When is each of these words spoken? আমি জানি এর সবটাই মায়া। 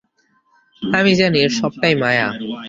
আমি 0.81 1.11
জানি 1.15 1.37
এর 1.43 1.51
সবটাই 1.59 1.95
মায়া। 2.01 2.27